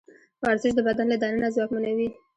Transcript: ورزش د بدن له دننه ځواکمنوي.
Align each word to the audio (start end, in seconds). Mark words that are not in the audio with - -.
ورزش 0.43 0.71
د 0.75 0.79
بدن 0.87 1.07
له 1.11 1.17
دننه 1.21 1.47
ځواکمنوي. 1.55 2.09